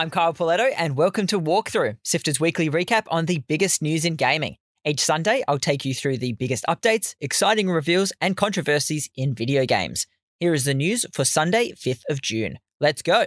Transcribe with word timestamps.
I'm 0.00 0.08
Kyle 0.08 0.32
Pauletto, 0.32 0.72
and 0.78 0.96
welcome 0.96 1.26
to 1.26 1.38
Walkthrough, 1.38 1.98
Sifter's 2.02 2.40
weekly 2.40 2.70
recap 2.70 3.02
on 3.10 3.26
the 3.26 3.44
biggest 3.46 3.82
news 3.82 4.06
in 4.06 4.16
gaming. 4.16 4.56
Each 4.82 5.04
Sunday, 5.04 5.44
I'll 5.46 5.58
take 5.58 5.84
you 5.84 5.92
through 5.92 6.16
the 6.16 6.32
biggest 6.32 6.64
updates, 6.70 7.14
exciting 7.20 7.70
reveals, 7.70 8.10
and 8.18 8.34
controversies 8.34 9.10
in 9.14 9.34
video 9.34 9.66
games. 9.66 10.06
Here 10.38 10.54
is 10.54 10.64
the 10.64 10.72
news 10.72 11.04
for 11.12 11.26
Sunday, 11.26 11.72
5th 11.72 12.00
of 12.08 12.22
June. 12.22 12.58
Let's 12.80 13.02
go. 13.02 13.26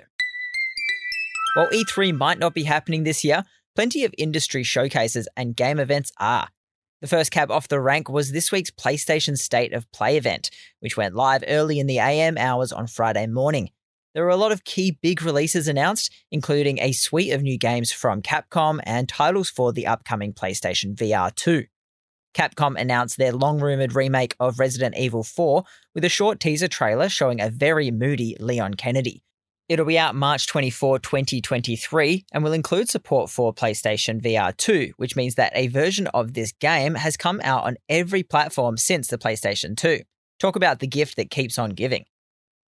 While 1.54 1.70
E3 1.70 2.18
might 2.18 2.40
not 2.40 2.56
be 2.56 2.64
happening 2.64 3.04
this 3.04 3.24
year, 3.24 3.44
plenty 3.76 4.04
of 4.04 4.16
industry 4.18 4.64
showcases 4.64 5.28
and 5.38 5.56
game 5.56 5.78
events 5.78 6.12
are. 6.20 6.48
The 7.02 7.08
first 7.08 7.30
cab 7.30 7.52
off 7.52 7.68
the 7.68 7.82
rank 7.82 8.10
was 8.10 8.32
this 8.32 8.52
week's 8.52 8.72
PlayStation 8.72 9.38
State 9.38 9.74
of 9.74 9.92
Play 9.92 10.18
event, 10.18 10.50
which 10.80 10.98
went 10.98 11.14
live 11.14 11.44
early 11.48 11.78
in 11.78 11.86
the 11.86 12.00
AM 12.00 12.36
hours 12.36 12.72
on 12.72 12.88
Friday 12.88 13.28
morning. 13.28 13.70
There 14.14 14.24
were 14.24 14.30
a 14.30 14.38
lot 14.38 14.52
of 14.52 14.64
key 14.64 14.98
big 15.02 15.24
releases 15.24 15.68
announced, 15.68 16.14
including 16.32 16.80
a 16.80 16.92
suite 16.92 17.34
of 17.34 17.42
new 17.42 17.58
games 17.58 17.92
from 17.92 18.22
Capcom 18.22 18.80
and 18.84 19.10
titles 19.10 19.50
for 19.50 19.74
the 19.74 19.88
upcoming 19.88 20.34
PlayStation 20.34 20.96
VR 20.96 21.34
2. 21.34 21.66
Capcom 22.36 22.80
announced 22.80 23.18
their 23.18 23.32
long 23.32 23.60
rumored 23.60 23.96
remake 23.96 24.36
of 24.40 24.60
Resident 24.60 24.96
Evil 24.98 25.24
4 25.24 25.64
with 25.96 26.04
a 26.04 26.10
short 26.10 26.40
teaser 26.40 26.68
trailer 26.68 27.10
showing 27.10 27.42
a 27.42 27.50
very 27.50 27.90
moody 27.90 28.36
Leon 28.40 28.76
Kennedy. 28.76 29.24
It'll 29.70 29.86
be 29.86 29.98
out 29.98 30.14
March 30.14 30.46
24, 30.48 31.00
2023, 31.00 32.26
and 32.34 32.44
will 32.44 32.54
include 32.54 32.90
support 32.90 33.32
for 33.32 33.54
PlayStation 33.54 34.22
VR 34.22 34.56
2, 34.56 34.94
which 34.98 35.16
means 35.16 35.36
that 35.36 35.54
a 35.56 35.68
version 35.68 36.08
of 36.08 36.34
this 36.34 36.52
game 36.52 36.96
has 36.96 37.18
come 37.18 37.40
out 37.44 37.64
on 37.64 37.78
every 37.88 38.22
platform 38.24 38.78
since 38.78 39.08
the 39.08 39.18
PlayStation 39.18 39.76
2. 39.76 40.02
Talk 40.40 40.56
about 40.56 40.80
the 40.80 40.88
gift 40.88 41.16
that 41.16 41.32
keeps 41.32 41.58
on 41.58 41.72
giving. 41.72 42.06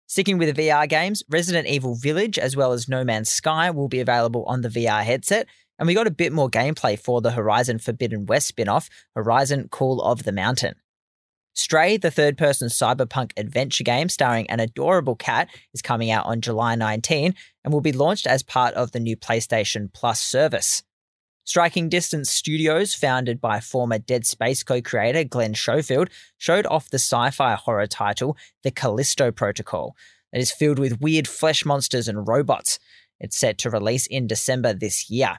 Sticking 0.08 0.38
with 0.38 0.56
the 0.56 0.68
VR 0.68 0.88
games, 0.88 1.24
Resident 1.30 1.68
Evil 1.68 1.96
Village 1.96 2.38
as 2.38 2.56
well 2.56 2.74
as 2.74 2.88
No 2.88 3.04
Man's 3.04 3.32
Sky 3.32 3.72
will 3.72 3.88
be 3.88 4.00
available 4.00 4.44
on 4.46 4.62
the 4.62 4.70
VR 4.70 5.04
headset, 5.04 5.48
and 5.80 5.88
we 5.88 5.96
got 5.96 6.08
a 6.08 6.12
bit 6.12 6.32
more 6.32 6.50
gameplay 6.50 6.98
for 6.98 7.22
the 7.22 7.32
Horizon 7.32 7.80
Forbidden 7.80 8.28
West 8.28 8.48
spin 8.48 8.70
off, 8.70 8.88
Horizon 9.16 9.68
Call 9.70 10.02
of 10.02 10.24
the 10.24 10.32
Mountain. 10.32 10.76
Stray, 11.56 11.98
the 11.98 12.12
third 12.12 12.38
person 12.38 12.68
cyberpunk 12.68 13.32
adventure 13.36 13.84
game 13.84 14.10
starring 14.10 14.48
an 14.50 14.60
adorable 14.60 15.16
cat, 15.16 15.50
is 15.74 15.82
coming 15.82 16.12
out 16.12 16.26
on 16.26 16.42
July 16.42 16.76
19 16.76 17.34
and 17.64 17.74
will 17.74 17.82
be 17.82 17.92
launched 17.92 18.28
as 18.28 18.44
part 18.44 18.74
of 18.76 18.92
the 18.92 19.00
new 19.00 19.18
PlayStation 19.18 19.92
Plus 19.92 20.20
service. 20.20 20.84
Striking 21.46 21.90
Distance 21.90 22.32
Studios, 22.32 22.96
founded 22.96 23.40
by 23.40 23.60
former 23.60 24.00
Dead 24.00 24.26
Space 24.26 24.64
co 24.64 24.82
creator 24.82 25.24
Glenn 25.24 25.54
Schofield, 25.54 26.10
showed 26.40 26.66
off 26.66 26.90
the 26.90 26.98
sci 26.98 27.30
fi 27.30 27.54
horror 27.54 27.86
title 27.86 28.36
The 28.64 28.72
Callisto 28.72 29.32
Protocol, 29.32 29.96
that 30.34 30.40
is 30.40 30.52
filled 30.52 30.80
with 30.80 31.02
weird 31.02 31.28
flesh 31.28 31.64
monsters 31.64 32.08
and 32.08 32.28
robots. 32.28 32.80
It's 33.20 33.38
set 33.38 33.60
to 33.60 33.70
release 33.70 34.08
in 34.08 34.26
December 34.26 34.74
this 34.74 35.10
year. 35.12 35.38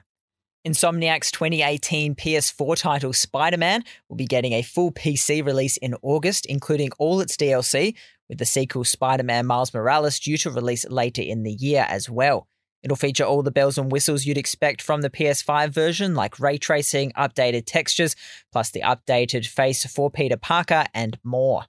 Insomniac's 0.65 1.29
2018 1.31 2.15
PS4 2.15 2.77
title 2.77 3.11
Spider 3.11 3.57
Man 3.57 3.83
will 4.07 4.15
be 4.15 4.25
getting 4.25 4.53
a 4.53 4.61
full 4.61 4.93
PC 4.93 5.45
release 5.45 5.75
in 5.75 5.93
August, 6.01 6.45
including 6.45 6.91
all 6.99 7.19
its 7.19 7.35
DLC, 7.35 7.95
with 8.29 8.37
the 8.37 8.45
sequel 8.45 8.85
Spider 8.85 9.23
Man 9.23 9.45
Miles 9.45 9.73
Morales 9.73 10.19
due 10.19 10.37
to 10.37 10.51
release 10.51 10.87
later 10.89 11.21
in 11.21 11.43
the 11.43 11.51
year 11.51 11.85
as 11.89 12.09
well. 12.09 12.47
It'll 12.87 12.95
feature 12.95 13.25
all 13.25 13.43
the 13.43 13.51
bells 13.51 13.77
and 13.77 13.91
whistles 13.91 14.25
you'd 14.25 14.37
expect 14.37 14.81
from 14.81 15.01
the 15.01 15.09
PS5 15.09 15.71
version, 15.71 16.15
like 16.15 16.39
ray 16.39 16.57
tracing, 16.57 17.11
updated 17.17 17.63
textures, 17.65 18.15
plus 18.53 18.69
the 18.69 18.79
updated 18.79 19.45
face 19.45 19.85
for 19.85 20.09
Peter 20.09 20.37
Parker, 20.37 20.85
and 20.93 21.19
more. 21.21 21.65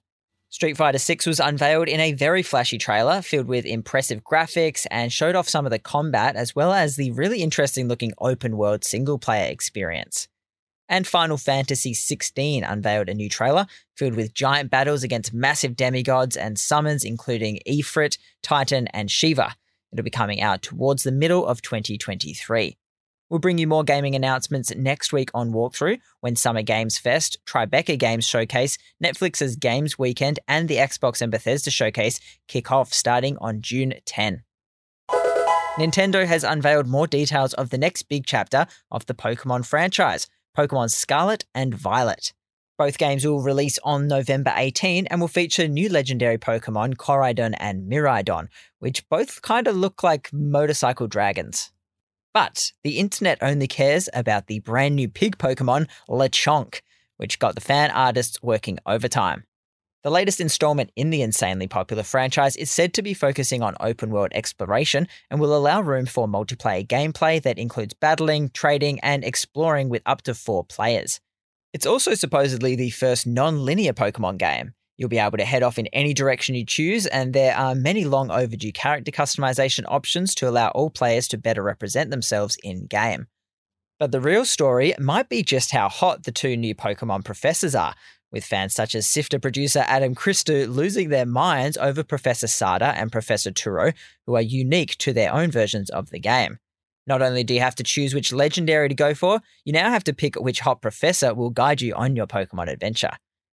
Street 0.47 0.77
Fighter 0.77 0.97
6 0.97 1.25
was 1.25 1.41
unveiled 1.41 1.89
in 1.89 1.99
a 1.99 2.13
very 2.13 2.41
flashy 2.41 2.77
trailer 2.77 3.21
filled 3.21 3.47
with 3.47 3.65
impressive 3.65 4.23
graphics 4.23 4.87
and 4.89 5.11
showed 5.11 5.35
off 5.35 5.49
some 5.49 5.65
of 5.65 5.71
the 5.71 5.77
combat 5.77 6.37
as 6.37 6.55
well 6.55 6.71
as 6.71 6.95
the 6.95 7.11
really 7.11 7.43
interesting 7.43 7.89
looking 7.89 8.13
open 8.19 8.55
world 8.55 8.85
single 8.85 9.19
player 9.19 9.51
experience. 9.51 10.29
And 10.87 11.05
Final 11.05 11.35
Fantasy 11.35 11.91
XVI 11.91 12.63
unveiled 12.65 13.09
a 13.09 13.13
new 13.13 13.27
trailer 13.27 13.67
filled 13.97 14.15
with 14.15 14.33
giant 14.33 14.71
battles 14.71 15.03
against 15.03 15.33
massive 15.33 15.75
demigods 15.75 16.37
and 16.37 16.57
summons 16.57 17.03
including 17.03 17.59
Ifrit, 17.67 18.17
Titan, 18.41 18.87
and 18.93 19.11
Shiva. 19.11 19.57
It'll 19.91 20.03
be 20.03 20.09
coming 20.09 20.41
out 20.41 20.61
towards 20.61 21.03
the 21.03 21.11
middle 21.11 21.45
of 21.45 21.61
2023. 21.61 22.77
We'll 23.29 23.39
bring 23.39 23.59
you 23.59 23.67
more 23.67 23.83
gaming 23.83 24.15
announcements 24.15 24.73
next 24.75 25.13
week 25.13 25.29
on 25.35 25.51
Walkthrough 25.51 25.99
when 26.19 26.35
Summer 26.35 26.63
Games 26.63 26.97
Fest, 26.97 27.37
Tribeca 27.45 27.97
Games 27.97 28.27
Showcase, 28.27 28.77
Netflix's 29.03 29.55
Games 29.55 29.99
Weekend, 29.99 30.39
and 30.47 30.67
the 30.67 30.77
Xbox 30.77 31.21
and 31.21 31.31
Bethesda 31.31 31.69
Showcase 31.69 32.19
kick 32.47 32.71
off 32.71 32.91
starting 32.91 33.37
on 33.37 33.61
June 33.61 33.93
10. 34.05 34.43
Nintendo 35.77 36.25
has 36.25 36.43
unveiled 36.43 36.87
more 36.87 37.07
details 37.07 37.53
of 37.53 37.69
the 37.69 37.77
next 37.77 38.03
big 38.03 38.25
chapter 38.25 38.65
of 38.91 39.05
the 39.05 39.13
Pokemon 39.13 39.65
franchise 39.65 40.27
Pokemon 40.57 40.91
Scarlet 40.91 41.45
and 41.53 41.73
Violet. 41.73 42.33
Both 42.79 42.97
games 42.97 43.25
will 43.25 43.41
release 43.41 43.77
on 43.83 44.07
November 44.07 44.53
18 44.55 45.07
and 45.07 45.19
will 45.19 45.27
feature 45.27 45.67
new 45.67 45.89
legendary 45.89 46.37
Pokemon 46.37 46.95
Koraidon 46.95 47.53
and 47.59 47.91
Miraidon, 47.91 48.47
which 48.79 49.07
both 49.09 49.41
kind 49.41 49.67
of 49.67 49.75
look 49.75 50.01
like 50.01 50.31
motorcycle 50.31 51.07
dragons. 51.07 51.73
But 52.33 52.71
the 52.85 52.97
internet 52.97 53.37
only 53.41 53.67
cares 53.67 54.07
about 54.13 54.47
the 54.47 54.59
brand 54.59 54.95
new 54.95 55.09
pig 55.09 55.37
Pokemon 55.37 55.89
Lechonk, 56.07 56.79
which 57.17 57.37
got 57.37 57.55
the 57.55 57.61
fan 57.61 57.91
artists 57.91 58.41
working 58.41 58.79
overtime. 58.85 59.43
The 60.03 60.09
latest 60.09 60.39
installment 60.39 60.93
in 60.95 61.09
the 61.09 61.21
insanely 61.21 61.67
popular 61.67 62.03
franchise 62.03 62.55
is 62.55 62.71
said 62.71 62.93
to 62.93 63.01
be 63.01 63.13
focusing 63.13 63.61
on 63.61 63.75
open 63.81 64.09
world 64.09 64.31
exploration 64.33 65.09
and 65.29 65.41
will 65.41 65.53
allow 65.53 65.81
room 65.81 66.05
for 66.05 66.29
multiplayer 66.29 66.87
gameplay 66.87 67.41
that 67.41 67.59
includes 67.59 67.93
battling, 67.93 68.51
trading, 68.51 69.01
and 69.01 69.25
exploring 69.25 69.89
with 69.89 70.01
up 70.05 70.21
to 70.21 70.33
four 70.33 70.63
players. 70.63 71.19
It's 71.73 71.85
also 71.85 72.15
supposedly 72.15 72.75
the 72.75 72.89
first 72.89 73.27
non 73.27 73.63
linear 73.63 73.93
Pokemon 73.93 74.37
game. 74.37 74.73
You'll 74.97 75.07
be 75.07 75.19
able 75.19 75.37
to 75.37 75.45
head 75.45 75.63
off 75.63 75.79
in 75.79 75.87
any 75.87 76.13
direction 76.13 76.55
you 76.55 76.65
choose, 76.65 77.05
and 77.05 77.33
there 77.33 77.55
are 77.55 77.73
many 77.73 78.03
long 78.03 78.31
overdue 78.31 78.73
character 78.73 79.11
customization 79.11 79.85
options 79.87 80.35
to 80.35 80.49
allow 80.49 80.69
all 80.69 80.89
players 80.89 81.27
to 81.29 81.37
better 81.37 81.63
represent 81.63 82.09
themselves 82.09 82.57
in 82.63 82.85
game. 82.87 83.27
But 83.99 84.11
the 84.11 84.19
real 84.19 84.45
story 84.45 84.93
might 84.99 85.29
be 85.29 85.43
just 85.43 85.71
how 85.71 85.89
hot 85.89 86.23
the 86.23 86.31
two 86.31 86.57
new 86.57 86.73
Pokemon 86.73 87.23
professors 87.23 87.75
are, 87.75 87.95
with 88.31 88.43
fans 88.43 88.73
such 88.73 88.95
as 88.95 89.07
Sifter 89.07 89.39
producer 89.39 89.83
Adam 89.87 90.15
Christou 90.15 90.67
losing 90.67 91.09
their 91.09 91.25
minds 91.25 91.77
over 91.77 92.03
Professor 92.03 92.47
Sada 92.47 92.93
and 92.97 93.11
Professor 93.11 93.51
Turo, 93.51 93.93
who 94.25 94.35
are 94.35 94.41
unique 94.41 94.97
to 94.97 95.13
their 95.13 95.33
own 95.33 95.51
versions 95.51 95.89
of 95.89 96.09
the 96.09 96.19
game. 96.19 96.59
Not 97.07 97.21
only 97.21 97.43
do 97.43 97.53
you 97.53 97.59
have 97.59 97.75
to 97.75 97.83
choose 97.83 98.13
which 98.13 98.31
legendary 98.31 98.89
to 98.89 98.95
go 98.95 99.13
for, 99.13 99.41
you 99.65 99.73
now 99.73 99.89
have 99.89 100.03
to 100.05 100.13
pick 100.13 100.35
which 100.35 100.59
hot 100.59 100.81
professor 100.81 101.33
will 101.33 101.49
guide 101.49 101.81
you 101.81 101.93
on 101.95 102.15
your 102.15 102.27
Pokemon 102.27 102.71
adventure. 102.71 103.11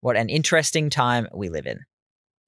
What 0.01 0.17
an 0.17 0.29
interesting 0.29 0.89
time 0.89 1.27
we 1.33 1.49
live 1.49 1.65
in. 1.65 1.79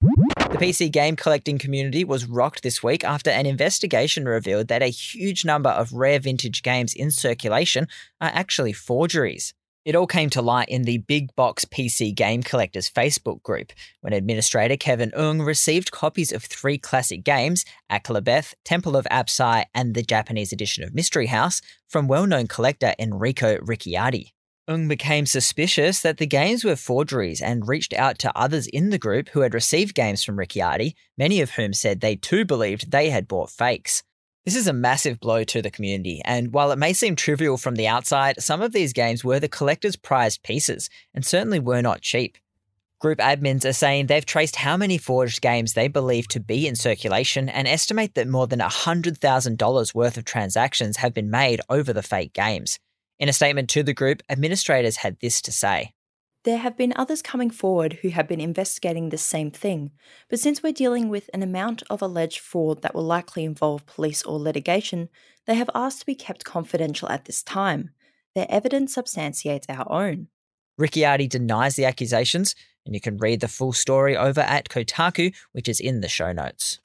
The 0.00 0.58
PC 0.58 0.90
game 0.90 1.16
collecting 1.16 1.58
community 1.58 2.04
was 2.04 2.26
rocked 2.26 2.62
this 2.62 2.82
week 2.82 3.04
after 3.04 3.30
an 3.30 3.46
investigation 3.46 4.26
revealed 4.26 4.68
that 4.68 4.82
a 4.82 4.86
huge 4.86 5.44
number 5.44 5.70
of 5.70 5.92
rare 5.92 6.18
vintage 6.18 6.62
games 6.62 6.92
in 6.92 7.10
circulation 7.10 7.88
are 8.20 8.30
actually 8.34 8.72
forgeries. 8.72 9.54
It 9.84 9.96
all 9.96 10.06
came 10.06 10.30
to 10.30 10.42
light 10.42 10.68
in 10.68 10.82
the 10.82 10.98
Big 10.98 11.34
Box 11.34 11.64
PC 11.64 12.14
Game 12.14 12.44
Collectors 12.44 12.88
Facebook 12.88 13.42
group 13.42 13.72
when 14.00 14.12
administrator 14.12 14.76
Kevin 14.76 15.12
Ung 15.14 15.42
received 15.42 15.90
copies 15.90 16.30
of 16.30 16.44
three 16.44 16.78
classic 16.78 17.24
games, 17.24 17.64
Akalabeth, 17.90 18.54
Temple 18.64 18.96
of 18.96 19.06
Apshai, 19.10 19.64
and 19.74 19.94
the 19.94 20.04
Japanese 20.04 20.52
edition 20.52 20.84
of 20.84 20.94
Mystery 20.94 21.26
House, 21.26 21.60
from 21.88 22.06
well 22.06 22.28
known 22.28 22.46
collector 22.46 22.94
Enrico 22.96 23.56
Ricciardi. 23.56 24.30
Ung 24.68 24.86
became 24.86 25.26
suspicious 25.26 26.00
that 26.02 26.18
the 26.18 26.26
games 26.26 26.62
were 26.62 26.76
forgeries 26.76 27.42
and 27.42 27.66
reached 27.66 27.92
out 27.92 28.20
to 28.20 28.38
others 28.38 28.68
in 28.68 28.90
the 28.90 28.98
group 28.98 29.30
who 29.30 29.40
had 29.40 29.52
received 29.52 29.96
games 29.96 30.22
from 30.22 30.36
Ricciardi, 30.36 30.94
many 31.18 31.40
of 31.40 31.50
whom 31.50 31.72
said 31.72 32.00
they 32.00 32.14
too 32.14 32.44
believed 32.44 32.92
they 32.92 33.10
had 33.10 33.26
bought 33.26 33.50
fakes. 33.50 34.04
This 34.44 34.56
is 34.56 34.66
a 34.66 34.72
massive 34.72 35.20
blow 35.20 35.44
to 35.44 35.62
the 35.62 35.70
community, 35.70 36.20
and 36.24 36.52
while 36.52 36.72
it 36.72 36.78
may 36.78 36.92
seem 36.94 37.14
trivial 37.14 37.56
from 37.56 37.76
the 37.76 37.86
outside, 37.86 38.42
some 38.42 38.60
of 38.60 38.72
these 38.72 38.92
games 38.92 39.22
were 39.22 39.38
the 39.38 39.48
collector's 39.48 39.94
prized 39.94 40.42
pieces 40.42 40.90
and 41.14 41.24
certainly 41.24 41.60
were 41.60 41.80
not 41.80 42.00
cheap. 42.00 42.36
Group 42.98 43.18
admins 43.18 43.64
are 43.64 43.72
saying 43.72 44.06
they've 44.06 44.26
traced 44.26 44.56
how 44.56 44.76
many 44.76 44.98
forged 44.98 45.42
games 45.42 45.74
they 45.74 45.86
believe 45.86 46.26
to 46.28 46.40
be 46.40 46.66
in 46.66 46.74
circulation 46.74 47.48
and 47.48 47.68
estimate 47.68 48.16
that 48.16 48.26
more 48.26 48.48
than 48.48 48.58
$100,000 48.58 49.94
worth 49.94 50.16
of 50.16 50.24
transactions 50.24 50.96
have 50.96 51.14
been 51.14 51.30
made 51.30 51.60
over 51.68 51.92
the 51.92 52.02
fake 52.02 52.32
games. 52.32 52.80
In 53.20 53.28
a 53.28 53.32
statement 53.32 53.70
to 53.70 53.84
the 53.84 53.94
group, 53.94 54.24
administrators 54.28 54.96
had 54.96 55.18
this 55.20 55.40
to 55.42 55.52
say 55.52 55.94
there 56.44 56.58
have 56.58 56.76
been 56.76 56.92
others 56.96 57.22
coming 57.22 57.50
forward 57.50 57.94
who 58.02 58.08
have 58.08 58.26
been 58.26 58.40
investigating 58.40 59.08
the 59.08 59.18
same 59.18 59.50
thing, 59.50 59.92
but 60.28 60.40
since 60.40 60.62
we're 60.62 60.72
dealing 60.72 61.08
with 61.08 61.30
an 61.32 61.42
amount 61.42 61.82
of 61.88 62.02
alleged 62.02 62.40
fraud 62.40 62.82
that 62.82 62.94
will 62.94 63.04
likely 63.04 63.44
involve 63.44 63.86
police 63.86 64.22
or 64.24 64.38
litigation, 64.38 65.08
they 65.46 65.54
have 65.54 65.70
asked 65.74 66.00
to 66.00 66.06
be 66.06 66.14
kept 66.14 66.44
confidential 66.44 67.08
at 67.08 67.26
this 67.26 67.42
time. 67.42 67.90
Their 68.34 68.46
evidence 68.48 68.94
substantiates 68.94 69.66
our 69.68 69.90
own. 69.90 70.28
Ricciardi 70.80 71.28
denies 71.28 71.76
the 71.76 71.84
accusations, 71.84 72.56
and 72.84 72.94
you 72.94 73.00
can 73.00 73.18
read 73.18 73.40
the 73.40 73.48
full 73.48 73.72
story 73.72 74.16
over 74.16 74.40
at 74.40 74.68
Kotaku, 74.68 75.34
which 75.52 75.68
is 75.68 75.78
in 75.78 76.00
the 76.00 76.08
show 76.08 76.32
notes. 76.32 76.80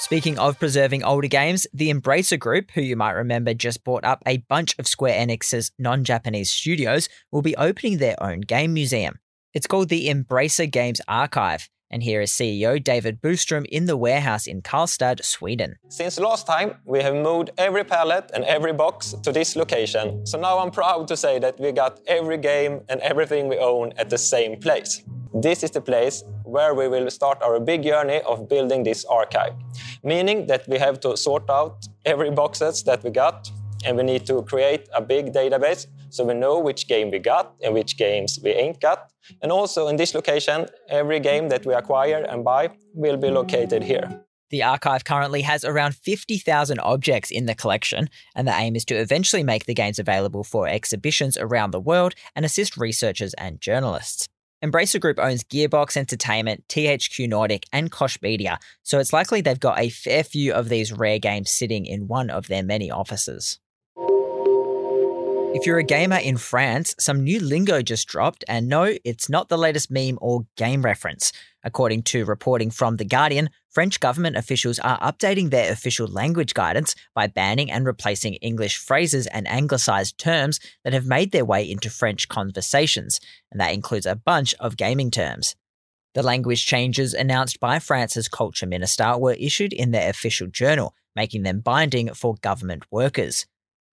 Speaking 0.00 0.38
of 0.38 0.58
preserving 0.58 1.04
older 1.04 1.28
games, 1.28 1.66
the 1.74 1.92
Embracer 1.92 2.38
Group, 2.38 2.70
who 2.70 2.80
you 2.80 2.96
might 2.96 3.12
remember 3.12 3.52
just 3.52 3.84
bought 3.84 4.02
up 4.02 4.22
a 4.26 4.38
bunch 4.38 4.74
of 4.78 4.88
Square 4.88 5.20
Enix's 5.20 5.72
non 5.78 6.04
Japanese 6.04 6.50
studios, 6.50 7.10
will 7.30 7.42
be 7.42 7.54
opening 7.56 7.98
their 7.98 8.20
own 8.20 8.40
game 8.40 8.72
museum. 8.72 9.18
It's 9.52 9.66
called 9.66 9.90
the 9.90 10.08
Embracer 10.08 10.70
Games 10.70 11.02
Archive, 11.06 11.68
and 11.90 12.02
here 12.02 12.22
is 12.22 12.32
CEO 12.32 12.82
David 12.82 13.20
Boostrom 13.20 13.66
in 13.66 13.84
the 13.84 13.96
warehouse 13.96 14.46
in 14.46 14.62
Karlstad, 14.62 15.22
Sweden. 15.22 15.76
Since 15.90 16.18
last 16.18 16.46
time, 16.46 16.76
we 16.86 17.02
have 17.02 17.14
moved 17.14 17.50
every 17.58 17.84
pallet 17.84 18.30
and 18.32 18.42
every 18.44 18.72
box 18.72 19.14
to 19.22 19.30
this 19.30 19.54
location. 19.54 20.26
So 20.26 20.40
now 20.40 20.60
I'm 20.60 20.70
proud 20.70 21.08
to 21.08 21.16
say 21.16 21.38
that 21.40 21.60
we 21.60 21.72
got 21.72 22.00
every 22.06 22.38
game 22.38 22.80
and 22.88 23.02
everything 23.02 23.48
we 23.48 23.58
own 23.58 23.92
at 23.98 24.08
the 24.08 24.18
same 24.18 24.58
place. 24.60 25.02
This 25.34 25.62
is 25.62 25.70
the 25.70 25.80
place 25.80 26.24
where 26.42 26.74
we 26.74 26.88
will 26.88 27.08
start 27.08 27.40
our 27.40 27.60
big 27.60 27.84
journey 27.84 28.20
of 28.22 28.48
building 28.48 28.82
this 28.82 29.04
archive, 29.04 29.52
meaning 30.02 30.46
that 30.46 30.66
we 30.68 30.78
have 30.78 31.00
to 31.00 31.16
sort 31.16 31.48
out 31.50 31.86
every 32.04 32.30
boxes 32.30 32.82
that 32.84 33.02
we 33.04 33.10
got 33.10 33.50
and 33.84 33.96
we 33.96 34.02
need 34.02 34.26
to 34.26 34.42
create 34.42 34.88
a 34.94 35.00
big 35.00 35.32
database 35.32 35.86
so 36.10 36.24
we 36.24 36.34
know 36.34 36.58
which 36.58 36.88
game 36.88 37.10
we 37.10 37.18
got 37.18 37.54
and 37.62 37.72
which 37.74 37.96
games 37.96 38.38
we 38.42 38.50
ain't 38.50 38.80
got. 38.80 39.10
And 39.42 39.52
also 39.52 39.88
in 39.88 39.96
this 39.96 40.14
location, 40.14 40.66
every 40.88 41.20
game 41.20 41.48
that 41.48 41.64
we 41.64 41.74
acquire 41.74 42.24
and 42.28 42.44
buy 42.44 42.70
will 42.94 43.16
be 43.16 43.30
located 43.30 43.82
here. 43.82 44.24
The 44.50 44.64
archive 44.64 45.04
currently 45.04 45.42
has 45.42 45.64
around 45.64 45.94
50,000 45.94 46.80
objects 46.80 47.30
in 47.30 47.46
the 47.46 47.54
collection, 47.54 48.10
and 48.34 48.48
the 48.48 48.52
aim 48.52 48.74
is 48.74 48.84
to 48.86 48.96
eventually 48.96 49.44
make 49.44 49.66
the 49.66 49.74
games 49.74 50.00
available 50.00 50.42
for 50.42 50.66
exhibitions 50.66 51.38
around 51.38 51.70
the 51.70 51.78
world 51.78 52.14
and 52.34 52.44
assist 52.44 52.76
researchers 52.76 53.32
and 53.34 53.60
journalists. 53.60 54.28
Embracer 54.62 55.00
Group 55.00 55.18
owns 55.18 55.42
Gearbox 55.42 55.96
Entertainment, 55.96 56.68
THQ 56.68 57.26
Nordic, 57.28 57.64
and 57.72 57.90
Koch 57.90 58.20
Media, 58.20 58.58
so 58.82 58.98
it's 58.98 59.12
likely 59.12 59.40
they've 59.40 59.58
got 59.58 59.80
a 59.80 59.88
fair 59.88 60.22
few 60.22 60.52
of 60.52 60.68
these 60.68 60.92
rare 60.92 61.18
games 61.18 61.50
sitting 61.50 61.86
in 61.86 62.08
one 62.08 62.28
of 62.28 62.48
their 62.48 62.62
many 62.62 62.90
offices. 62.90 63.58
If 65.52 65.66
you're 65.66 65.78
a 65.78 65.82
gamer 65.82 66.16
in 66.16 66.36
France, 66.36 66.94
some 67.00 67.24
new 67.24 67.40
lingo 67.40 67.82
just 67.82 68.06
dropped, 68.06 68.44
and 68.46 68.68
no, 68.68 68.94
it's 69.04 69.28
not 69.28 69.48
the 69.48 69.58
latest 69.58 69.90
meme 69.90 70.16
or 70.20 70.46
game 70.56 70.82
reference. 70.82 71.32
According 71.64 72.04
to 72.04 72.24
reporting 72.24 72.70
from 72.70 72.96
The 72.96 73.04
Guardian, 73.04 73.50
French 73.68 73.98
government 73.98 74.36
officials 74.36 74.78
are 74.78 74.98
updating 75.00 75.50
their 75.50 75.72
official 75.72 76.06
language 76.06 76.54
guidance 76.54 76.94
by 77.16 77.26
banning 77.26 77.68
and 77.68 77.84
replacing 77.84 78.34
English 78.34 78.76
phrases 78.76 79.26
and 79.26 79.48
anglicised 79.48 80.18
terms 80.18 80.60
that 80.84 80.92
have 80.92 81.06
made 81.06 81.32
their 81.32 81.44
way 81.44 81.68
into 81.68 81.90
French 81.90 82.28
conversations, 82.28 83.20
and 83.50 83.60
that 83.60 83.74
includes 83.74 84.06
a 84.06 84.14
bunch 84.14 84.54
of 84.60 84.76
gaming 84.76 85.10
terms. 85.10 85.56
The 86.14 86.22
language 86.22 86.64
changes 86.64 87.12
announced 87.12 87.58
by 87.58 87.80
France's 87.80 88.28
culture 88.28 88.66
minister 88.66 89.18
were 89.18 89.34
issued 89.34 89.72
in 89.72 89.90
their 89.90 90.10
official 90.10 90.46
journal, 90.46 90.94
making 91.16 91.42
them 91.42 91.58
binding 91.58 92.14
for 92.14 92.36
government 92.36 92.84
workers. 92.92 93.46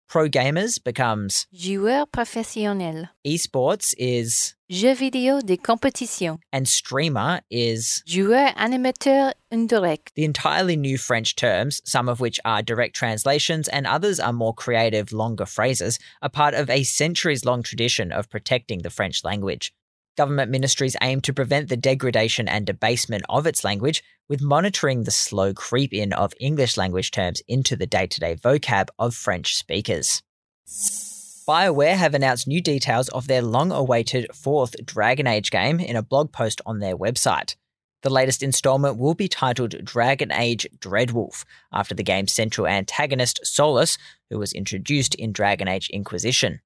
Pro 0.10 0.30
gamers 0.30 0.82
becomes 0.82 1.48
Joueur 1.54 2.06
professionnel. 2.06 3.10
esports 3.26 3.94
is 3.98 4.56
jeu 4.70 4.96
vidéo 4.96 5.46
de 5.46 5.58
compétition. 5.58 6.40
and 6.54 6.66
streamer 6.66 7.42
is 7.52 8.04
Joueur 8.08 8.54
animateur 8.56 9.34
indirect. 9.52 10.14
the 10.16 10.24
entirely 10.24 10.78
new 10.78 10.98
French 10.98 11.36
terms, 11.36 11.82
some 11.84 12.08
of 12.08 12.22
which 12.22 12.40
are 12.46 12.62
direct 12.62 12.96
translations 12.96 13.68
and 13.68 13.86
others 13.86 14.18
are 14.18 14.32
more 14.32 14.54
creative, 14.54 15.12
longer 15.12 15.46
phrases, 15.46 16.00
are 16.22 16.30
part 16.30 16.54
of 16.54 16.70
a 16.70 16.84
centuries 16.84 17.44
long 17.44 17.62
tradition 17.62 18.14
of 18.14 18.30
protecting 18.30 18.84
the 18.84 18.90
French 18.90 19.26
language. 19.26 19.74
Government 20.18 20.50
ministries 20.50 20.96
aim 21.04 21.22
to 21.22 21.34
prevent 21.34 21.70
the 21.70 21.78
degradation 21.78 22.48
and 22.48 22.66
debasement 22.66 23.24
of 23.30 23.46
its 23.46 23.64
language 23.64 24.04
with 24.28 24.42
monitoring 24.42 25.04
the 25.04 25.12
slow 25.12 25.54
creep 25.54 25.94
in 25.94 26.12
of 26.12 26.34
English 26.40 26.76
language 26.76 27.12
terms 27.12 27.44
into 27.48 27.76
the 27.76 27.86
day 27.86 28.08
to 28.08 28.20
day 28.20 28.36
vocab 28.36 28.90
of 28.98 29.14
French 29.14 29.56
speakers. 29.56 30.24
BioWare 31.48 31.96
have 31.96 32.16
announced 32.16 32.48
new 32.48 32.62
details 32.62 33.10
of 33.10 33.28
their 33.28 33.44
long 33.44 33.72
awaited 33.72 34.26
fourth 34.34 34.76
Dragon 34.84 35.28
Age 35.28 35.52
game 35.52 35.80
in 35.80 35.96
a 35.96 36.02
blog 36.02 36.32
post 36.32 36.62
on 36.66 36.80
their 36.80 36.98
website. 36.98 37.56
The 38.02 38.10
latest 38.10 38.42
installment 38.42 38.98
will 38.98 39.14
be 39.14 39.28
titled 39.28 39.86
Dragon 39.86 40.32
Age 40.32 40.68
Dreadwolf, 40.80 41.46
after 41.72 41.94
the 41.94 42.04
game's 42.04 42.34
central 42.34 42.66
antagonist, 42.66 43.40
Solas, 43.46 44.00
who 44.32 44.40
was 44.40 44.52
introduced 44.54 45.14
in 45.14 45.32
Dragon 45.32 45.68
Age 45.68 45.90
Inquisition. 45.92 46.60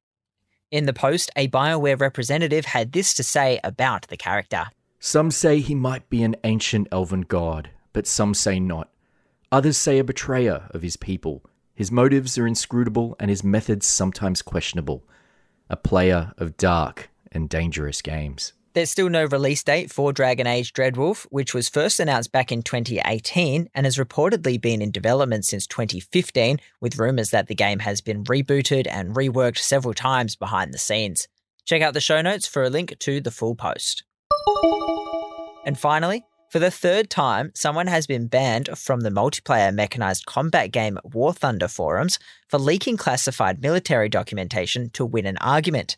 In 0.71 0.85
the 0.85 0.93
post, 0.93 1.29
a 1.35 1.49
BioWare 1.49 1.99
representative 1.99 2.63
had 2.63 2.93
this 2.93 3.13
to 3.15 3.23
say 3.23 3.59
about 3.61 4.07
the 4.07 4.15
character. 4.15 4.67
Some 5.01 5.29
say 5.29 5.59
he 5.59 5.75
might 5.75 6.09
be 6.09 6.23
an 6.23 6.37
ancient 6.45 6.87
elven 6.93 7.21
god, 7.21 7.71
but 7.91 8.07
some 8.07 8.33
say 8.33 8.57
not. 8.57 8.89
Others 9.51 9.75
say 9.75 9.99
a 9.99 10.03
betrayer 10.05 10.69
of 10.71 10.81
his 10.81 10.95
people. 10.95 11.43
His 11.75 11.91
motives 11.91 12.37
are 12.37 12.47
inscrutable 12.47 13.17
and 13.19 13.29
his 13.29 13.43
methods 13.43 13.85
sometimes 13.85 14.41
questionable. 14.41 15.03
A 15.69 15.75
player 15.75 16.31
of 16.37 16.55
dark 16.55 17.09
and 17.33 17.49
dangerous 17.49 18.01
games. 18.01 18.53
There's 18.73 18.89
still 18.89 19.09
no 19.09 19.25
release 19.25 19.61
date 19.63 19.91
for 19.91 20.13
Dragon 20.13 20.47
Age 20.47 20.71
Dreadwolf, 20.71 21.25
which 21.29 21.53
was 21.53 21.67
first 21.67 21.99
announced 21.99 22.31
back 22.31 22.53
in 22.53 22.61
2018 22.61 23.69
and 23.75 23.85
has 23.85 23.97
reportedly 23.97 24.61
been 24.61 24.81
in 24.81 24.91
development 24.91 25.43
since 25.43 25.67
2015, 25.67 26.57
with 26.79 26.97
rumours 26.97 27.31
that 27.31 27.47
the 27.47 27.55
game 27.55 27.79
has 27.79 27.99
been 27.99 28.23
rebooted 28.23 28.87
and 28.89 29.13
reworked 29.13 29.57
several 29.57 29.93
times 29.93 30.37
behind 30.37 30.73
the 30.73 30.77
scenes. 30.77 31.27
Check 31.65 31.81
out 31.81 31.93
the 31.93 31.99
show 31.99 32.21
notes 32.21 32.47
for 32.47 32.63
a 32.63 32.69
link 32.69 32.97
to 32.99 33.19
the 33.19 33.29
full 33.29 33.55
post. 33.55 34.05
And 35.65 35.77
finally, 35.77 36.23
for 36.49 36.59
the 36.59 36.71
third 36.71 37.09
time, 37.09 37.51
someone 37.53 37.87
has 37.87 38.07
been 38.07 38.27
banned 38.27 38.69
from 38.77 39.01
the 39.01 39.09
multiplayer 39.09 39.73
mechanized 39.73 40.25
combat 40.25 40.71
game 40.71 40.97
War 41.03 41.33
Thunder 41.33 41.67
forums 41.67 42.19
for 42.47 42.57
leaking 42.57 42.95
classified 42.95 43.61
military 43.61 44.07
documentation 44.07 44.89
to 44.91 45.05
win 45.05 45.25
an 45.25 45.37
argument. 45.39 45.97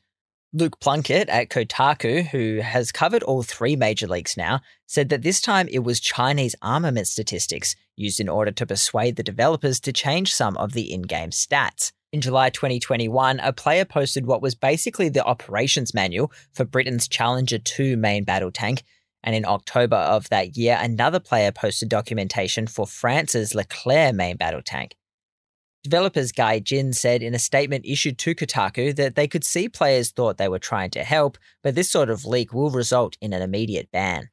Luke 0.55 0.79
Plunkett 0.79 1.29
at 1.29 1.49
Kotaku, 1.49 2.27
who 2.27 2.59
has 2.61 2.91
covered 2.91 3.23
all 3.23 3.41
three 3.41 3.75
major 3.75 4.05
leagues 4.05 4.37
now, 4.37 4.61
said 4.85 5.09
that 5.09 5.23
this 5.23 5.41
time 5.41 5.67
it 5.71 5.79
was 5.79 5.99
Chinese 5.99 6.55
armament 6.61 7.07
statistics 7.07 7.75
used 7.95 8.19
in 8.19 8.29
order 8.29 8.51
to 8.51 8.67
persuade 8.67 9.15
the 9.15 9.23
developers 9.23 9.79
to 9.79 9.91
change 9.91 10.31
some 10.31 10.55
of 10.57 10.73
the 10.73 10.93
in 10.93 11.01
game 11.01 11.31
stats. 11.31 11.91
In 12.11 12.21
July 12.21 12.51
2021, 12.51 13.39
a 13.39 13.51
player 13.51 13.83
posted 13.83 14.27
what 14.27 14.43
was 14.43 14.53
basically 14.53 15.09
the 15.09 15.25
operations 15.25 15.95
manual 15.95 16.31
for 16.53 16.65
Britain's 16.65 17.07
Challenger 17.07 17.57
2 17.57 17.97
main 17.97 18.23
battle 18.23 18.51
tank, 18.51 18.83
and 19.23 19.35
in 19.35 19.45
October 19.45 19.95
of 19.95 20.29
that 20.29 20.55
year, 20.55 20.77
another 20.79 21.19
player 21.19 21.51
posted 21.51 21.89
documentation 21.89 22.67
for 22.67 22.85
France's 22.85 23.55
Leclerc 23.55 24.13
main 24.13 24.37
battle 24.37 24.61
tank. 24.61 24.93
Developers 25.83 26.31
Gaijin 26.31 26.95
said 26.95 27.21
in 27.21 27.35
a 27.35 27.39
statement 27.39 27.85
issued 27.85 28.17
to 28.19 28.33
Kotaku 28.33 28.95
that 28.95 29.15
they 29.15 29.27
could 29.27 29.43
see 29.43 29.67
players 29.67 30.11
thought 30.11 30.37
they 30.37 30.47
were 30.47 30.57
trying 30.57 30.89
to 30.91 31.03
help, 31.03 31.37
but 31.61 31.75
this 31.75 31.91
sort 31.91 32.09
of 32.09 32.25
leak 32.25 32.53
will 32.53 32.69
result 32.69 33.17
in 33.19 33.33
an 33.33 33.41
immediate 33.41 33.91
ban. 33.91 34.29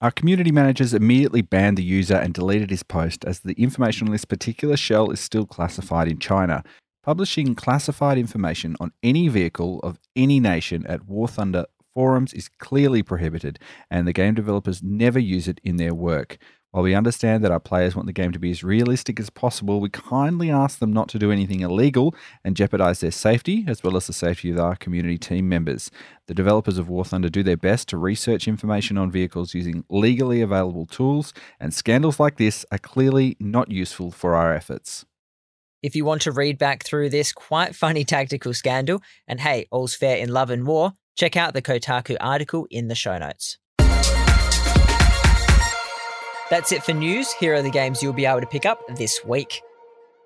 Our 0.00 0.12
community 0.12 0.52
managers 0.52 0.94
immediately 0.94 1.42
banned 1.42 1.76
the 1.76 1.82
user 1.82 2.14
and 2.14 2.32
deleted 2.32 2.70
his 2.70 2.84
post 2.84 3.24
as 3.24 3.40
the 3.40 3.54
information 3.54 4.06
on 4.06 4.12
this 4.12 4.24
particular 4.24 4.76
shell 4.76 5.10
is 5.10 5.18
still 5.18 5.44
classified 5.44 6.06
in 6.06 6.20
China. 6.20 6.62
Publishing 7.02 7.56
classified 7.56 8.16
information 8.16 8.76
on 8.78 8.92
any 9.02 9.26
vehicle 9.26 9.80
of 9.80 9.98
any 10.14 10.38
nation 10.38 10.86
at 10.86 11.08
War 11.08 11.26
Thunder 11.26 11.66
forums 11.94 12.32
is 12.32 12.48
clearly 12.48 13.02
prohibited, 13.02 13.58
and 13.90 14.06
the 14.06 14.12
game 14.12 14.34
developers 14.34 14.84
never 14.84 15.18
use 15.18 15.48
it 15.48 15.60
in 15.64 15.78
their 15.78 15.94
work. 15.94 16.38
While 16.72 16.84
we 16.84 16.94
understand 16.94 17.44
that 17.44 17.50
our 17.50 17.60
players 17.60 17.94
want 17.94 18.06
the 18.06 18.14
game 18.14 18.32
to 18.32 18.38
be 18.38 18.50
as 18.50 18.64
realistic 18.64 19.20
as 19.20 19.28
possible, 19.28 19.78
we 19.78 19.90
kindly 19.90 20.50
ask 20.50 20.78
them 20.78 20.90
not 20.90 21.06
to 21.10 21.18
do 21.18 21.30
anything 21.30 21.60
illegal 21.60 22.14
and 22.42 22.56
jeopardize 22.56 23.00
their 23.00 23.10
safety 23.10 23.66
as 23.68 23.84
well 23.84 23.94
as 23.94 24.06
the 24.06 24.14
safety 24.14 24.50
of 24.50 24.58
our 24.58 24.74
community 24.74 25.18
team 25.18 25.50
members. 25.50 25.90
The 26.28 26.34
developers 26.34 26.78
of 26.78 26.88
War 26.88 27.04
Thunder 27.04 27.28
do 27.28 27.42
their 27.42 27.58
best 27.58 27.88
to 27.90 27.98
research 27.98 28.48
information 28.48 28.96
on 28.96 29.10
vehicles 29.10 29.52
using 29.52 29.84
legally 29.90 30.40
available 30.40 30.86
tools, 30.86 31.34
and 31.60 31.74
scandals 31.74 32.18
like 32.18 32.38
this 32.38 32.64
are 32.72 32.78
clearly 32.78 33.36
not 33.38 33.70
useful 33.70 34.10
for 34.10 34.34
our 34.34 34.54
efforts. 34.54 35.04
If 35.82 35.94
you 35.94 36.06
want 36.06 36.22
to 36.22 36.32
read 36.32 36.56
back 36.56 36.84
through 36.84 37.10
this 37.10 37.34
quite 37.34 37.74
funny 37.74 38.04
tactical 38.04 38.54
scandal, 38.54 39.02
and 39.28 39.40
hey, 39.40 39.66
all's 39.70 39.94
fair 39.94 40.16
in 40.16 40.30
love 40.30 40.48
and 40.48 40.66
war, 40.66 40.94
check 41.16 41.36
out 41.36 41.52
the 41.52 41.60
Kotaku 41.60 42.16
article 42.18 42.66
in 42.70 42.88
the 42.88 42.94
show 42.94 43.18
notes. 43.18 43.58
That's 46.52 46.70
it 46.70 46.84
for 46.84 46.92
news. 46.92 47.32
Here 47.32 47.54
are 47.54 47.62
the 47.62 47.70
games 47.70 48.02
you'll 48.02 48.12
be 48.12 48.26
able 48.26 48.42
to 48.42 48.46
pick 48.46 48.66
up 48.66 48.82
this 48.96 49.24
week. 49.24 49.62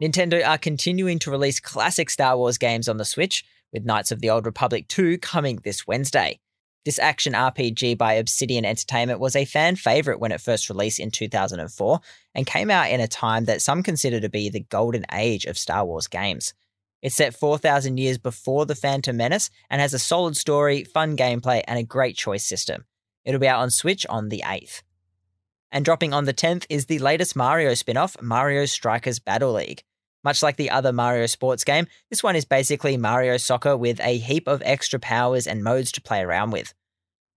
Nintendo 0.02 0.44
are 0.44 0.58
continuing 0.58 1.20
to 1.20 1.30
release 1.30 1.60
classic 1.60 2.10
Star 2.10 2.36
Wars 2.36 2.58
games 2.58 2.88
on 2.88 2.96
the 2.96 3.04
Switch, 3.04 3.44
with 3.72 3.84
Knights 3.84 4.10
of 4.10 4.20
the 4.20 4.30
Old 4.30 4.44
Republic 4.44 4.88
2 4.88 5.18
coming 5.18 5.60
this 5.62 5.86
Wednesday. 5.86 6.40
This 6.84 6.98
action 6.98 7.34
RPG 7.34 7.96
by 7.96 8.14
Obsidian 8.14 8.64
Entertainment 8.64 9.20
was 9.20 9.36
a 9.36 9.44
fan 9.44 9.76
favourite 9.76 10.18
when 10.18 10.32
it 10.32 10.40
first 10.40 10.68
released 10.68 10.98
in 10.98 11.12
2004 11.12 12.00
and 12.34 12.44
came 12.44 12.72
out 12.72 12.90
in 12.90 12.98
a 12.98 13.06
time 13.06 13.44
that 13.44 13.62
some 13.62 13.84
consider 13.84 14.18
to 14.18 14.28
be 14.28 14.50
the 14.50 14.66
golden 14.68 15.04
age 15.12 15.44
of 15.44 15.56
Star 15.56 15.84
Wars 15.84 16.08
games. 16.08 16.54
It's 17.02 17.14
set 17.14 17.36
4,000 17.36 17.98
years 17.98 18.18
before 18.18 18.66
The 18.66 18.74
Phantom 18.74 19.16
Menace 19.16 19.48
and 19.70 19.80
has 19.80 19.94
a 19.94 19.98
solid 20.00 20.36
story, 20.36 20.82
fun 20.82 21.16
gameplay, 21.16 21.62
and 21.68 21.78
a 21.78 21.84
great 21.84 22.16
choice 22.16 22.44
system. 22.44 22.84
It'll 23.24 23.38
be 23.38 23.46
out 23.46 23.60
on 23.60 23.70
Switch 23.70 24.04
on 24.08 24.28
the 24.28 24.42
8th. 24.44 24.82
And 25.72 25.84
dropping 25.84 26.12
on 26.12 26.24
the 26.24 26.34
10th 26.34 26.66
is 26.68 26.86
the 26.86 26.98
latest 26.98 27.36
Mario 27.36 27.74
spin 27.74 27.96
off, 27.96 28.20
Mario 28.22 28.64
Strikers 28.66 29.18
Battle 29.18 29.52
League. 29.52 29.82
Much 30.24 30.42
like 30.42 30.56
the 30.56 30.70
other 30.70 30.92
Mario 30.92 31.26
sports 31.26 31.64
game, 31.64 31.86
this 32.10 32.22
one 32.22 32.34
is 32.34 32.44
basically 32.44 32.96
Mario 32.96 33.36
Soccer 33.36 33.76
with 33.76 34.00
a 34.00 34.18
heap 34.18 34.48
of 34.48 34.62
extra 34.64 34.98
powers 34.98 35.46
and 35.46 35.62
modes 35.62 35.92
to 35.92 36.00
play 36.00 36.20
around 36.20 36.50
with. 36.50 36.74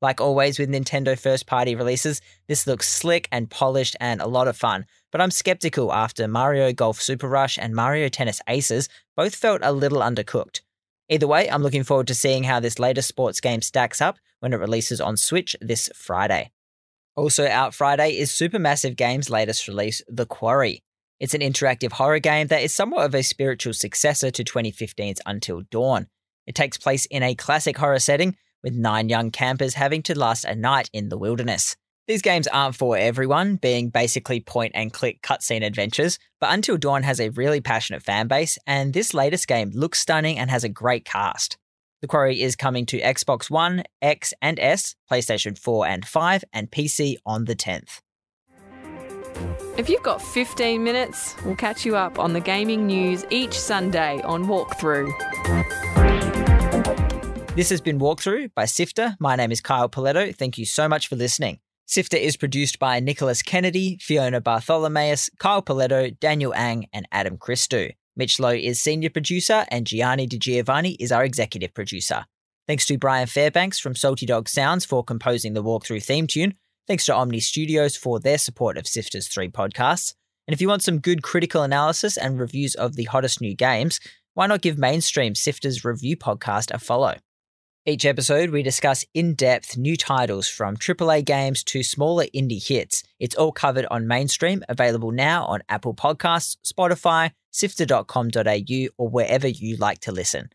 Like 0.01 0.21
always 0.21 0.57
with 0.57 0.69
Nintendo 0.69 1.19
first 1.19 1.45
party 1.45 1.75
releases, 1.75 2.21
this 2.47 2.65
looks 2.65 2.89
slick 2.89 3.27
and 3.31 3.49
polished 3.49 3.97
and 3.99 4.21
a 4.21 4.27
lot 4.27 4.47
of 4.47 4.55
fun, 4.55 4.85
but 5.11 5.19
I'm 5.19 5.31
skeptical 5.31 5.91
after 5.91 6.27
Mario 6.27 6.71
Golf 6.71 7.01
Super 7.01 7.27
Rush 7.27 7.57
and 7.57 7.75
Mario 7.75 8.07
Tennis 8.07 8.41
Aces 8.47 8.87
both 9.17 9.35
felt 9.35 9.61
a 9.63 9.73
little 9.73 9.99
undercooked. 9.99 10.61
Either 11.09 11.27
way, 11.27 11.49
I'm 11.49 11.63
looking 11.63 11.83
forward 11.83 12.07
to 12.07 12.15
seeing 12.15 12.43
how 12.43 12.59
this 12.59 12.79
latest 12.79 13.09
sports 13.09 13.41
game 13.41 13.61
stacks 13.61 13.99
up 13.99 14.17
when 14.39 14.53
it 14.53 14.57
releases 14.57 15.01
on 15.01 15.17
Switch 15.17 15.55
this 15.59 15.89
Friday. 15.93 16.51
Also 17.19 17.45
out 17.47 17.73
Friday 17.73 18.11
is 18.11 18.31
Supermassive 18.31 18.95
Games' 18.95 19.29
latest 19.29 19.67
release, 19.67 20.01
The 20.07 20.25
Quarry. 20.25 20.85
It's 21.19 21.33
an 21.33 21.41
interactive 21.41 21.91
horror 21.91 22.19
game 22.19 22.47
that 22.47 22.63
is 22.63 22.73
somewhat 22.73 23.03
of 23.03 23.13
a 23.13 23.23
spiritual 23.23 23.73
successor 23.73 24.31
to 24.31 24.41
2015's 24.41 25.19
Until 25.25 25.63
Dawn. 25.69 26.07
It 26.47 26.55
takes 26.55 26.77
place 26.77 27.05
in 27.07 27.21
a 27.21 27.35
classic 27.35 27.77
horror 27.77 27.99
setting, 27.99 28.37
with 28.63 28.73
nine 28.73 29.09
young 29.09 29.31
campers 29.31 29.73
having 29.73 30.01
to 30.03 30.17
last 30.17 30.45
a 30.45 30.55
night 30.55 30.89
in 30.93 31.09
the 31.09 31.17
wilderness. 31.17 31.75
These 32.07 32.21
games 32.21 32.47
aren't 32.47 32.77
for 32.77 32.97
everyone, 32.97 33.57
being 33.57 33.89
basically 33.89 34.39
point 34.39 34.71
and 34.73 34.93
click 34.93 35.21
cutscene 35.21 35.65
adventures, 35.65 36.19
but 36.39 36.53
Until 36.53 36.77
Dawn 36.77 37.03
has 37.03 37.19
a 37.19 37.31
really 37.31 37.59
passionate 37.59 38.01
fan 38.01 38.29
base, 38.29 38.57
and 38.65 38.93
this 38.93 39.13
latest 39.13 39.45
game 39.45 39.71
looks 39.73 39.99
stunning 39.99 40.39
and 40.39 40.49
has 40.49 40.63
a 40.63 40.69
great 40.69 41.03
cast. 41.03 41.57
The 42.01 42.07
Quarry 42.07 42.41
is 42.41 42.55
coming 42.55 42.85
to 42.87 43.01
Xbox 43.01 43.49
One, 43.49 43.83
X 44.01 44.33
and 44.41 44.57
S, 44.57 44.95
PlayStation 45.11 45.57
4 45.57 45.85
and 45.85 46.05
5, 46.05 46.45
and 46.53 46.71
PC 46.71 47.17
on 47.25 47.43
the 47.43 47.57
10th. 47.57 47.99
If 49.77 49.89
you've 49.89 50.03
got 50.03 50.21
15 50.21 50.81
minutes, 50.81 51.35
we'll 51.43 51.57
catch 51.57 51.85
you 51.85 51.97
up 51.97 52.17
on 52.17 52.31
the 52.31 52.39
gaming 52.39 52.87
news 52.87 53.25
each 53.29 53.53
Sunday 53.53 54.21
on 54.21 54.45
Walkthrough. 54.45 55.09
This 57.55 57.69
has 57.69 57.81
been 57.81 57.99
Walkthrough 57.99 58.53
by 58.55 58.63
Sifter. 58.63 59.17
My 59.19 59.35
name 59.35 59.51
is 59.51 59.59
Kyle 59.59 59.89
Pauletto. 59.89 60.33
Thank 60.33 60.57
you 60.57 60.65
so 60.65 60.87
much 60.87 61.09
for 61.09 61.17
listening. 61.17 61.59
Sifter 61.85 62.15
is 62.15 62.37
produced 62.37 62.79
by 62.79 63.01
Nicholas 63.01 63.41
Kennedy, 63.41 63.97
Fiona 63.99 64.39
Bartholomaeus, 64.39 65.29
Kyle 65.37 65.61
Pauletto, 65.61 66.17
Daniel 66.17 66.53
Ang, 66.53 66.85
and 66.93 67.05
Adam 67.11 67.37
Christou. 67.37 67.91
Mitch 68.19 68.37
Loh 68.37 68.49
is 68.49 68.81
senior 68.81 69.09
producer, 69.09 69.65
and 69.69 69.87
Gianni 69.87 70.27
Di 70.27 70.37
Giovanni 70.37 70.91
is 70.99 71.09
our 71.09 71.23
executive 71.23 71.73
producer. 71.73 72.25
Thanks 72.67 72.85
to 72.87 72.97
Brian 72.97 73.27
Fairbanks 73.27 73.79
from 73.79 73.95
Salty 73.95 74.25
Dog 74.25 74.49
Sounds 74.49 74.83
for 74.83 75.05
composing 75.05 75.53
the 75.53 75.63
walkthrough 75.63 76.03
theme 76.03 76.27
tune. 76.27 76.55
Thanks 76.85 77.05
to 77.05 77.13
Omny 77.13 77.41
Studios 77.41 77.95
for 77.95 78.19
their 78.19 78.37
support 78.37 78.77
of 78.77 78.87
Sifter's 78.87 79.29
three 79.29 79.47
podcasts. 79.47 80.15
And 80.47 80.53
if 80.53 80.59
you 80.59 80.67
want 80.67 80.83
some 80.83 80.99
good 80.99 81.23
critical 81.23 81.63
analysis 81.63 82.17
and 82.17 82.37
reviews 82.37 82.75
of 82.75 82.97
the 82.97 83.05
hottest 83.05 83.39
new 83.39 83.55
games, 83.55 84.01
why 84.33 84.47
not 84.47 84.61
give 84.61 84.77
Mainstream 84.77 85.33
Sifter's 85.33 85.85
review 85.85 86.17
podcast 86.17 86.71
a 86.71 86.77
follow? 86.77 87.15
Each 87.89 88.05
episode, 88.05 88.51
we 88.51 88.61
discuss 88.61 89.03
in 89.15 89.33
depth 89.33 89.75
new 89.75 89.97
titles 89.97 90.47
from 90.47 90.77
AAA 90.77 91.25
games 91.25 91.63
to 91.63 91.81
smaller 91.81 92.25
indie 92.35 92.63
hits. 92.63 93.01
It's 93.19 93.33
all 93.33 93.51
covered 93.51 93.87
on 93.89 94.05
Mainstream, 94.05 94.63
available 94.69 95.11
now 95.11 95.45
on 95.45 95.63
Apple 95.69 95.95
Podcasts, 95.95 96.57
Spotify, 96.63 97.31
sifter.com.au, 97.49 98.87
or 98.99 99.09
wherever 99.09 99.47
you 99.47 99.75
like 99.77 100.01
to 100.01 100.11
listen. 100.11 100.49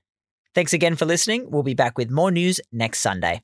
Thanks 0.54 0.72
again 0.72 0.94
for 0.94 1.06
listening. 1.06 1.50
We'll 1.50 1.64
be 1.64 1.74
back 1.74 1.98
with 1.98 2.08
more 2.08 2.30
news 2.30 2.60
next 2.70 3.00
Sunday. 3.00 3.40